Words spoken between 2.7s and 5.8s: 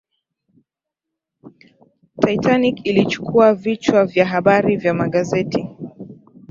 ilichukua vichwa vya habari vya magazeti